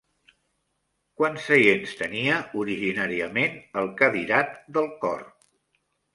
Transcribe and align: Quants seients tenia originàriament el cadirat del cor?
Quants 1.19 1.43
seients 1.49 1.93
tenia 1.99 2.39
originàriament 2.63 3.61
el 3.83 3.93
cadirat 4.01 4.59
del 4.79 4.91
cor? 5.07 5.25